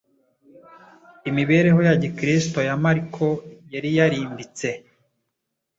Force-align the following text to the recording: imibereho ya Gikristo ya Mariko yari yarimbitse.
imibereho 1.29 1.79
ya 1.87 1.95
Gikristo 2.01 2.59
ya 2.67 2.75
Mariko 2.83 3.25
yari 3.73 3.89
yarimbitse. 3.97 4.69